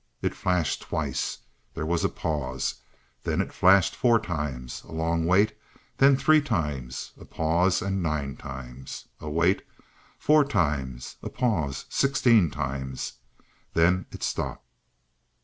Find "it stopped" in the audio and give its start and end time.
14.11-14.65